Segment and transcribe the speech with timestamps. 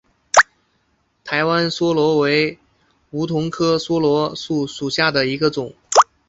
[1.23, 2.57] 台湾梭罗为
[3.11, 5.75] 梧桐科梭罗树属下的一个种。